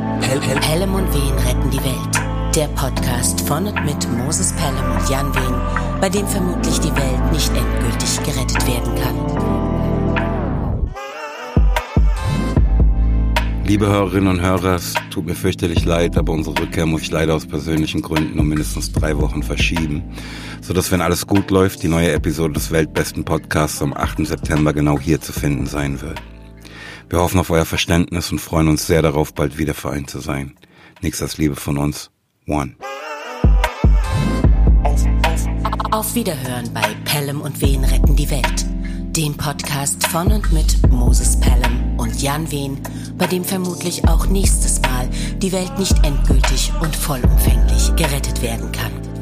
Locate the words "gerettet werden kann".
8.24-9.14, 47.94-49.13